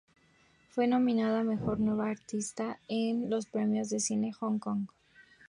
Fue 0.71 0.87
nominada 0.87 1.41
a 1.41 1.43
"Mejor 1.43 1.79
Nueva 1.79 2.09
Artista" 2.09 2.79
en 2.87 3.29
los 3.29 3.45
Premios 3.45 3.89
de 3.91 3.99
Cine 3.99 4.27
de 4.29 4.33
Hong 4.33 4.57
Kong. 4.57 4.87